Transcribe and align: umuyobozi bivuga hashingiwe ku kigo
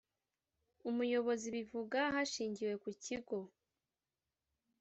umuyobozi 0.89 1.47
bivuga 1.55 1.99
hashingiwe 2.15 2.73
ku 2.83 2.89
kigo 3.03 3.37